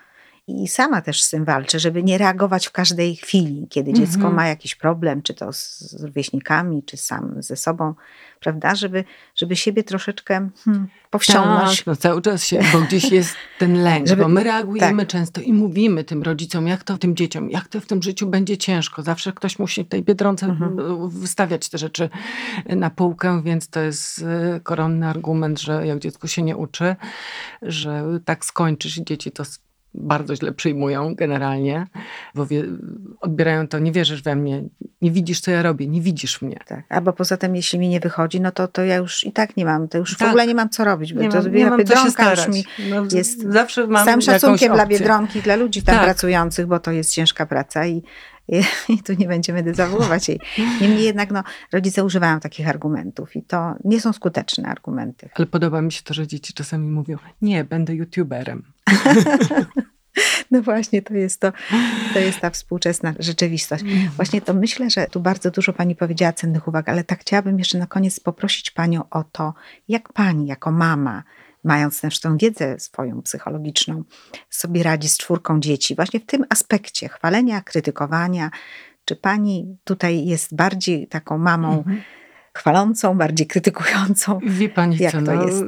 [0.52, 4.34] I sama też z tym walczę, żeby nie reagować w każdej chwili, kiedy dziecko Mhm.
[4.34, 7.94] ma jakiś problem, czy to z, z rówieśnikami, czy sam ze sobą,
[8.40, 8.74] prawda?
[8.74, 11.76] Żeby, żeby siebie troszeczkę hmm, powściągnąć.
[11.76, 15.08] Tak, no cały czas się, bo gdzieś jest ten lęk, Żeby- bo my reagujemy tak.
[15.08, 18.58] często i mówimy tym rodzicom, jak to tym dzieciom, jak to w tym życiu będzie
[18.58, 19.02] ciężko.
[19.02, 21.10] Zawsze ktoś musi w tej Biedronce Mhm.
[21.10, 22.10] wystawiać te rzeczy
[22.66, 26.96] na półkę, więc to jest e, koronny argument, że jak dziecko się nie uczy,
[27.62, 29.44] że tak skończysz i dzieci to
[29.94, 31.86] bardzo źle przyjmują generalnie,
[32.34, 32.46] bo
[33.20, 34.62] odbierają to, nie wierzysz we mnie,
[35.02, 36.58] Nie widzisz, co ja robię, nie widzisz mnie.
[36.66, 36.84] Tak.
[36.88, 39.64] Albo poza tym, jeśli mi nie wychodzi, no to, to ja już i tak nie
[39.64, 40.28] mam, to już Tak.
[40.28, 42.48] w ogóle nie mam co robić, bo Nie to mam, nie mam co się już
[42.48, 44.86] mi No, jest zawsze mam jakąś szacunkiem dla.
[44.86, 46.04] Biedronki, dla ludzi tam Tak.
[46.04, 48.02] pracujących, bo to jest ciężka praca i,
[48.48, 50.40] i, i tu nie będziemy dezawuować jej.
[50.80, 55.28] Niemniej jednak no, rodzice używają takich argumentów i to nie są skuteczne argumenty.
[55.34, 58.62] Ale podoba mi się to, że dzieci czasami mówią, nie, będę youtuberem.
[60.50, 61.52] No właśnie, to jest to,
[62.12, 63.84] to jest ta współczesna rzeczywistość.
[64.16, 67.78] Właśnie to myślę, że tu bardzo dużo Pani powiedziała cennych uwag, ale tak chciałabym jeszcze
[67.78, 69.54] na koniec poprosić Panią o to,
[69.88, 71.22] jak Pani jako mama,
[71.64, 74.04] mając też tą wiedzę swoją psychologiczną,
[74.50, 78.50] sobie radzi z czwórką dzieci, właśnie w tym aspekcie chwalenia, krytykowania.
[79.04, 82.02] Czy Pani tutaj jest bardziej taką mamą Mhm.
[82.54, 84.38] Chwalącą, bardziej krytykującą?
[84.46, 85.64] Wie pani Jak co, to no, jest?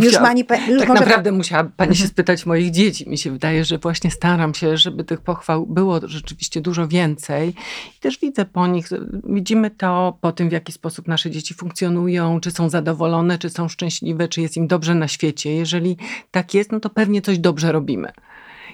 [0.00, 2.08] Już Pani, już tak może naprawdę musiała pani się Mhm.
[2.10, 3.10] spytać moich dzieci.
[3.10, 7.48] Mi się wydaje, że właśnie staram się, żeby tych pochwał było rzeczywiście dużo więcej.
[7.96, 8.88] I też widzę po nich,
[9.24, 13.68] widzimy to po tym, w jaki sposób nasze dzieci funkcjonują, czy są zadowolone, czy są
[13.68, 15.54] szczęśliwe, czy jest im dobrze na świecie.
[15.54, 15.96] Jeżeli
[16.30, 18.12] tak jest, no to pewnie coś dobrze robimy.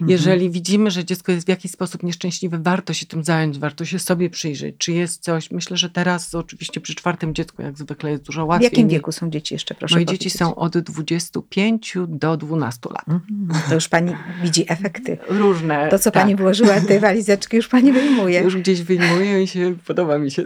[0.00, 0.10] Mhm.
[0.10, 3.98] Jeżeli widzimy, że dziecko jest w jakiś sposób nieszczęśliwe, warto się tym zająć, warto się
[3.98, 5.50] sobie przyjrzeć, czy jest coś.
[5.50, 8.64] Myślę, że teraz oczywiście przy czwartym dziecku, jak zwykle, jest dużo w łatwiej.
[8.64, 10.22] jakim Nie- wieku są dzieci jeszcze, proszę Moje powiedzieć?
[10.24, 13.08] dzieci są od 25 do 12 lat.
[13.08, 13.60] Mhm.
[13.68, 15.18] To już Pani widzi efekty.
[15.28, 15.88] Różne.
[15.88, 16.22] To, co tak.
[16.22, 18.40] pani włożyła, te walizeczki już pani wyjmuje.
[18.40, 20.44] Już gdzieś wyjmują i się podoba mi się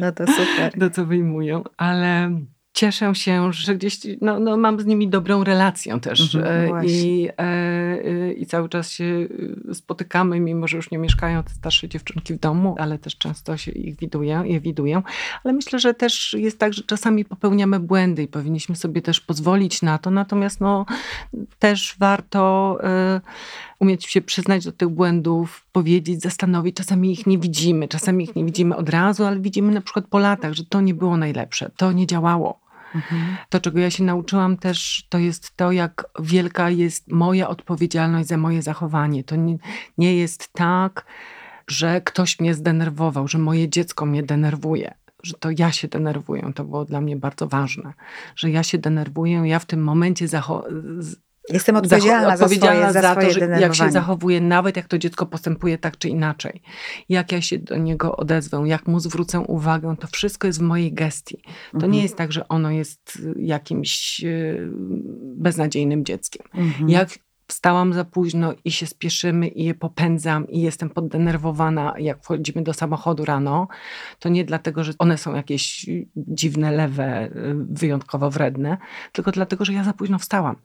[0.00, 0.72] No to super.
[0.80, 2.30] to, co wyjmują, ale
[2.80, 7.28] cieszę się, że gdzieś no, no, mam z nimi dobrą relację też Mhm, e, i,
[7.28, 9.28] e, e, i cały czas się
[9.70, 13.56] e, spotykamy, mimo że już nie mieszkają te starsze dziewczynki w domu, ale też często
[13.56, 15.02] się ich widuję, je widuję.
[15.44, 19.82] Ale myślę, że też jest tak, że czasami popełniamy błędy i powinniśmy sobie też pozwolić
[19.82, 20.86] na to, natomiast no,
[21.58, 23.20] też warto e,
[23.78, 26.76] umieć się przyznać do tych błędów, powiedzieć, zastanowić.
[26.76, 30.18] Czasami ich nie widzimy, czasami ich nie widzimy od razu, ale widzimy na przykład po
[30.18, 32.69] latach, że to nie było najlepsze, to nie działało.
[32.94, 33.36] Mhm.
[33.48, 38.36] To, czego ja się nauczyłam też, to jest to, jak wielka jest moja odpowiedzialność za
[38.36, 39.24] moje zachowanie.
[39.24, 39.56] To nie,
[39.98, 41.06] nie jest tak,
[41.66, 44.94] że ktoś mnie zdenerwował, że moje dziecko mnie denerwuje.
[45.22, 47.92] Że to ja się denerwuję, to było dla mnie bardzo ważne.
[48.36, 50.28] Że ja się denerwuję, ja w tym momencie
[51.52, 54.98] Jestem odpowiedzialna, Zacho- odpowiedzialna za swoje, za to, że jak się zachowuje, nawet jak to
[54.98, 56.62] dziecko postępuje tak czy inaczej.
[57.08, 60.92] Jak ja się do niego odezwę, jak mu zwrócę uwagę, to wszystko jest w mojej
[60.92, 61.38] gestii.
[61.70, 61.92] To Mhm.
[61.92, 64.68] nie jest tak, że ono jest y, jakimś y,
[65.36, 66.46] beznadziejnym dzieckiem.
[66.54, 66.88] Mhm.
[66.88, 67.08] Jak
[67.50, 72.72] wstałam za późno i się spieszymy i je popędzam i jestem poddenerwowana, jak wchodzimy do
[72.72, 73.68] samochodu rano,
[74.18, 75.86] to nie dlatego, że one są jakieś
[76.16, 77.30] dziwne, lewe, y,
[77.70, 78.78] wyjątkowo wredne,
[79.12, 80.56] tylko dlatego, że ja za późno wstałam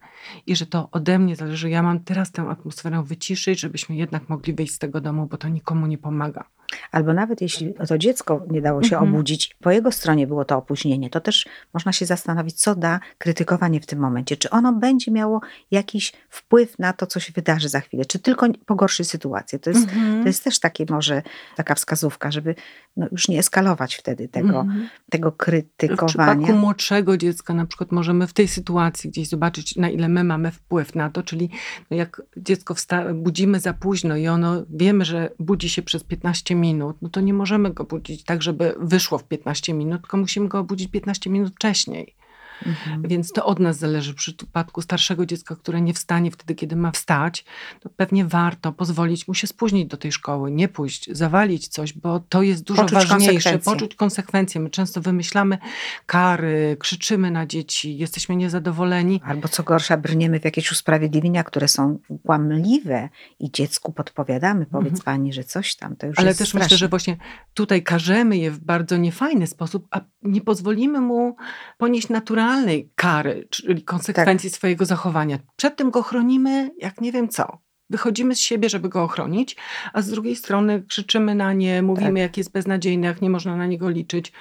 [0.47, 1.69] i że to ode mnie zależy.
[1.69, 5.47] Ja mam teraz tę atmosferę wyciszyć, żebyśmy jednak mogli wyjść z tego domu, bo to
[5.47, 6.54] nikomu nie pomaga.
[6.91, 9.13] Albo nawet jeśli to dziecko nie dało się Mhm.
[9.13, 13.79] obudzić, po jego stronie było to opóźnienie, to też można się zastanowić, co da krytykowanie
[13.81, 14.37] w tym momencie.
[14.37, 18.47] Czy ono będzie miało jakiś wpływ na to, co się wydarzy za chwilę, czy tylko
[18.65, 19.59] pogorszy sytuację.
[19.59, 20.21] To jest, Mhm.
[20.21, 21.21] to jest też takie może
[21.55, 22.55] taka wskazówka, żeby
[22.97, 24.89] no, już nie eskalować wtedy tego, Mhm.
[25.09, 26.07] tego W krytykowania.
[26.07, 30.51] przypadku młodszego dziecka na przykład możemy w tej sytuacji gdzieś zobaczyć, na ile my mamy
[30.51, 31.49] wpływ na to, czyli
[31.91, 32.75] no jak dziecko
[33.13, 37.33] budzimy za późno i ono wiemy, że budzi się przez 15 minut, no to nie
[37.33, 41.53] możemy go budzić tak, żeby wyszło w 15 minut, tylko musimy go obudzić 15 minut
[41.55, 42.15] wcześniej.
[42.65, 43.01] Mhm.
[43.01, 44.13] Więc to od nas zależy.
[44.13, 47.45] W przypadku starszego dziecka, które nie wstanie wtedy, kiedy ma wstać,
[47.79, 52.19] to pewnie warto pozwolić mu się spóźnić do tej szkoły, nie pójść, zawalić coś, bo
[52.19, 53.33] to jest dużo Poczuć ważniejsze.
[53.33, 53.73] konsekwencje.
[53.73, 54.61] Poczuć konsekwencje.
[54.61, 55.57] My często wymyślamy
[56.05, 59.21] kary, krzyczymy na dzieci, jesteśmy niezadowoleni.
[59.25, 65.03] Albo co gorsza, brniemy w jakieś usprawiedliwienia, które są kłamliwe i dziecku podpowiadamy, powiedz Mhm.
[65.05, 66.65] pani, że coś tam, to już Ale jest też straszne.
[66.65, 67.17] myślę, że właśnie
[67.53, 71.35] tutaj karzemy je w bardzo niefajny sposób, a nie pozwolimy mu
[71.77, 72.09] ponieść
[72.45, 74.57] naturalnej kary, czyli konsekwencji Tak.
[74.57, 75.37] swojego zachowania.
[75.55, 77.57] Przed tym go chronimy, jak nie wiem co.
[77.89, 79.55] Wychodzimy z siebie, żeby go ochronić,
[79.93, 82.17] a z drugiej strony krzyczymy na nie, mówimy, Tak.
[82.17, 84.31] jak jest beznadziejny, jak nie można na niego liczyć.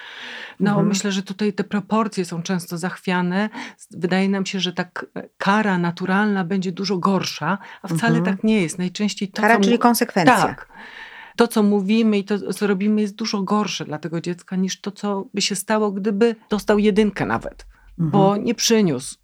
[0.60, 0.88] No, Mhm.
[0.88, 3.48] myślę, że tutaj te proporcje są często zachwiane.
[3.90, 5.06] Wydaje nam się, że ta k-
[5.38, 8.36] kara naturalna będzie dużo gorsza, a wcale Mhm.
[8.36, 8.78] tak nie jest.
[8.78, 10.36] Najczęściej to, Kara, co czyli konsekwencja.
[10.36, 10.68] tak.
[11.36, 14.90] To, co mówimy i to, co robimy, jest dużo gorsze dla tego dziecka niż to,
[14.90, 17.66] co by się stało, gdyby dostał jedynkę nawet,
[17.98, 19.16] bo nie przyniósł,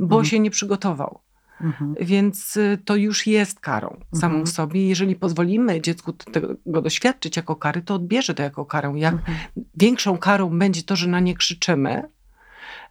[0.00, 0.24] bo Mhm.
[0.24, 1.18] się nie przygotował.
[1.60, 1.94] Mhm.
[2.00, 4.46] Więc y, to już jest karą samą Mhm.
[4.46, 4.88] sobie.
[4.88, 8.92] Jeżeli pozwolimy dziecku tego doświadczyć jako kary, to odbierze to jako karę.
[8.96, 9.38] Jak Mhm.
[9.74, 12.02] większą karą będzie to, że na nie krzyczymy,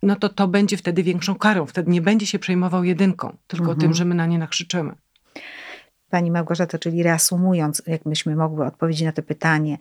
[0.04, 1.65] no to to będzie wtedy większą karą.
[1.65, 3.80] Wtedy nie będzie się przejmował jedynką, tylko Mhm.
[3.80, 4.95] tym, że my na nie nakrzyczymy.
[6.10, 9.78] Pani Małgorzato, czyli reasumując, jak myśmy mogły odpowiedzieć na to pytanie,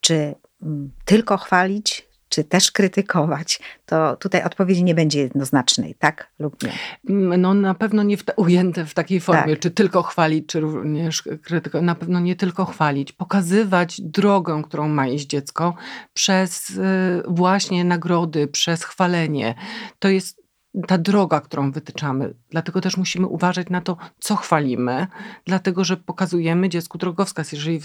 [0.00, 6.62] czy mm, tylko chwalić, czy też krytykować, to tutaj odpowiedzi nie będzie jednoznacznej, tak lub
[6.62, 6.72] nie?
[7.10, 9.58] Mm, no na pewno nie w te, ujęte w takiej formie, tak.
[9.58, 11.86] czy tylko chwalić, czy również krytykować.
[11.86, 15.74] Na pewno nie tylko chwalić, pokazywać drogę, którą ma iść dziecko
[16.14, 16.82] przez y,
[17.28, 19.54] właśnie nagrody, przez chwalenie.
[19.98, 20.37] To jest
[20.86, 22.34] ta droga, którą wytyczamy.
[22.50, 25.06] Dlatego też musimy uważać na to, co chwalimy,
[25.44, 27.52] dlatego że pokazujemy dziecku drogowskaz.
[27.52, 27.80] Jeżeli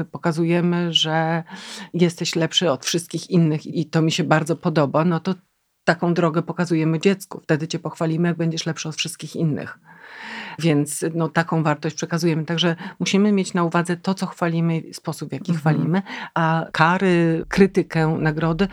[0.00, 1.44] y, pokazujemy, że
[1.94, 5.34] jesteś lepszy od wszystkich innych i to mi się bardzo podoba, no to
[5.84, 7.40] taką drogę pokazujemy dziecku.
[7.40, 9.78] Wtedy cię pochwalimy, jak będziesz lepszy od wszystkich innych.
[10.58, 12.44] Więc no, taką wartość przekazujemy.
[12.44, 15.58] Także musimy mieć na uwadze to, co chwalimy, sposób, w jaki mhm.
[15.58, 16.02] chwalimy,
[16.34, 18.68] a kary, krytykę, nagrody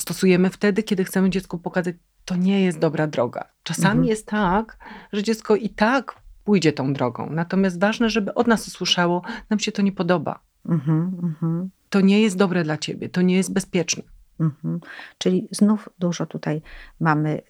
[0.00, 1.96] stosujemy wtedy, kiedy chcemy dziecku pokazać,
[2.32, 3.44] to nie jest dobra droga.
[3.62, 4.08] Czasami mhm.
[4.08, 4.78] jest tak,
[5.12, 6.14] że dziecko i tak
[6.44, 7.30] pójdzie tą drogą.
[7.30, 10.40] Natomiast ważne, żeby od nas usłyszało, nam się to nie podoba.
[10.68, 11.70] Mhm, mhm.
[11.90, 14.02] To nie jest dobre dla ciebie, to nie jest bezpieczne.
[14.40, 14.80] Mhm.
[15.18, 16.62] Czyli znów dużo tutaj
[17.00, 17.42] mamy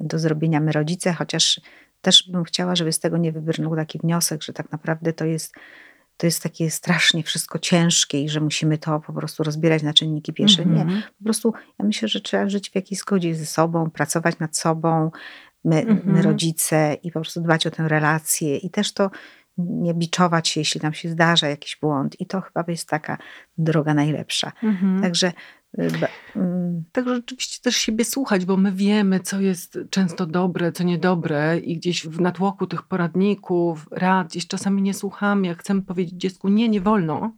[0.00, 1.60] do zrobienia my rodzice, chociaż
[2.00, 5.54] też bym chciała, żeby z tego nie wybrnął taki wniosek, że tak naprawdę to jest,
[6.18, 10.32] to jest takie strasznie wszystko ciężkie i że musimy to po prostu rozbierać na czynniki
[10.32, 10.66] pierwsze.
[10.66, 11.02] Nie, mhm.
[11.18, 15.10] po prostu ja myślę, że trzeba żyć w jakiejś zgodzie ze sobą, pracować nad sobą,
[15.64, 16.20] my, my mhm.
[16.20, 19.10] rodzice i po prostu dbać o tę relację i też to
[19.58, 22.20] nie biczować się, jeśli nam się zdarza jakiś błąd.
[22.20, 23.18] I to chyba jest taka
[23.58, 24.52] droga najlepsza.
[24.62, 25.02] Mhm.
[25.02, 25.38] Także Mm.
[26.92, 31.76] Także rzeczywiście też siebie słuchać, bo my wiemy, co jest często dobre, co niedobre i
[31.76, 36.68] gdzieś w natłoku tych poradników, rad, gdzieś czasami nie słuchamy, jak chcemy powiedzieć dziecku nie,
[36.68, 37.32] nie wolno,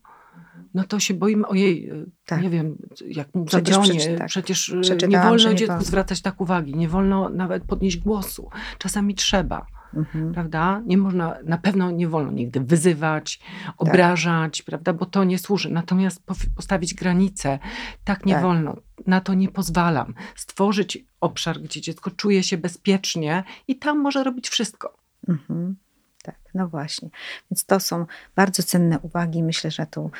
[0.74, 1.92] no to się boimy, ojej,
[2.26, 2.42] tak.
[2.42, 2.76] nie wiem,
[3.06, 4.28] jak mu przecież, zabronię, tak.
[4.28, 4.74] przecież
[5.08, 8.50] nie wolno dziecku nie zwracać tak uwagi, nie wolno nawet podnieść głosu.
[8.78, 9.66] Czasami trzeba.
[9.94, 10.32] Mhm.
[10.32, 10.82] Prawda?
[10.86, 13.40] Nie można, na pewno nie wolno nigdy wyzywać,
[13.76, 14.66] obrażać, tak.
[14.66, 14.92] prawda?
[14.92, 15.70] Bo to nie służy.
[15.70, 16.22] Natomiast
[16.56, 17.58] postawić granice,
[18.04, 18.42] tak nie tak.
[18.42, 18.76] wolno,
[19.06, 20.14] na to nie pozwalam.
[20.36, 24.96] Stworzyć obszar, gdzie dziecko czuje się bezpiecznie i tam może robić wszystko.
[25.28, 25.76] Mhm.
[26.22, 27.08] Tak, no właśnie.
[27.50, 28.06] Więc to są
[28.36, 29.42] bardzo cenne uwagi.
[29.42, 30.10] Myślę, że tu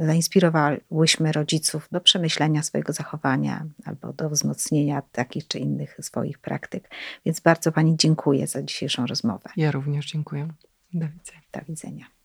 [0.00, 6.90] zainspirowałyśmy rodziców do przemyślenia swojego zachowania albo do wzmocnienia takich czy innych swoich praktyk.
[7.26, 9.50] Więc bardzo Pani dziękuję za dzisiejszą rozmowę.
[9.56, 10.48] Ja również dziękuję.
[10.94, 11.40] Do widzenia.
[11.52, 12.19] Do widzenia.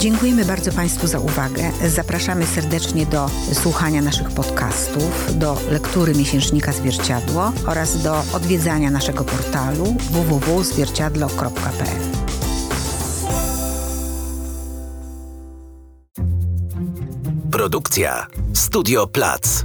[0.00, 1.72] Dziękujemy bardzo Państwu za uwagę.
[1.88, 9.84] Zapraszamy serdecznie do słuchania naszych podcastów, do lektury miesięcznika Zwierciadło oraz do odwiedzania naszego portalu
[10.10, 12.00] www.zwierciadlo.pl.
[17.50, 19.64] Produkcja Studio Plac.